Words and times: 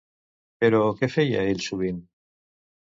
Però 0.63 0.81
què 1.01 1.11
feia 1.17 1.47
ell 1.53 1.63
sovint? 1.71 2.05